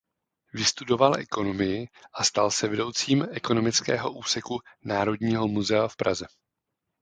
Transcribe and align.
Vystudoval 0.53 1.15
ekonomii 1.19 1.87
a 2.13 2.23
stal 2.23 2.51
se 2.51 2.67
vedoucím 2.67 3.27
ekonomického 3.31 4.11
úseku 4.13 4.59
Národního 4.83 5.47
muzea 5.47 5.87
v 5.87 5.95
Praze. 5.95 6.25